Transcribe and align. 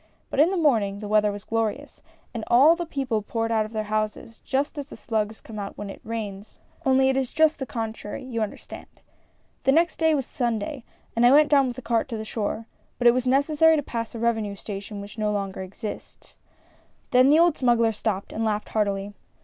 But 0.31 0.39
in 0.39 0.49
the 0.49 0.57
morning 0.57 0.97
the 0.97 1.07
weather 1.07 1.31
was 1.31 1.43
glorious, 1.43 2.01
and 2.33 2.43
all 2.47 2.75
the 2.75 2.87
people 2.87 3.21
poured 3.21 3.51
out 3.51 3.65
of 3.67 3.71
their 3.71 3.83
houses, 3.83 4.39
just 4.43 4.79
as 4.79 4.87
the 4.87 4.95
slugs 4.97 5.39
come 5.39 5.59
out 5.59 5.77
when 5.77 5.91
it 5.91 6.01
rains, 6.03 6.59
only 6.87 7.09
it 7.09 7.15
is 7.15 7.31
just 7.31 7.59
the 7.59 7.67
contrary, 7.67 8.23
you 8.23 8.41
under 8.41 8.57
stand!" 8.57 9.03
The 9.63 9.71
next 9.71 9.97
day 9.97 10.15
was 10.15 10.25
Sunday, 10.25 10.83
and 11.15 11.23
I 11.23 11.31
went 11.31 11.49
down 11.51 11.67
with 11.67 11.77
a 11.77 11.83
cart 11.83 12.07
to 12.07 12.17
the 12.17 12.25
shore, 12.25 12.65
but 12.97 13.05
it 13.05 13.13
was 13.13 13.27
necessary 13.27 13.75
to 13.75 13.83
pass 13.83 14.15
a 14.15 14.19
revenue 14.19 14.55
station, 14.55 15.01
which 15.01 15.19
no 15.19 15.31
longer 15.31 15.61
exists." 15.61 16.31
24 16.31 16.31
A 16.31 16.33
FISH 16.33 16.65
SUPPER. 16.71 17.11
Then 17.11 17.29
the 17.29 17.37
old 17.39 17.57
smuggler 17.59 17.91
stopped, 17.91 18.33
and 18.33 18.43
laughed 18.43 18.69
heartily. 18.69 19.13